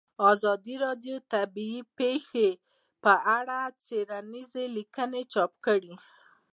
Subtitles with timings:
[0.31, 2.49] ازادي راډیو د طبیعي پېښې
[3.03, 5.93] په اړه څېړنیزې لیکنې چاپ کړي.